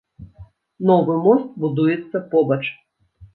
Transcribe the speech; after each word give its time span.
Новы 0.91 1.17
мост 1.25 1.47
будуецца 1.67 2.17
побач. 2.33 2.61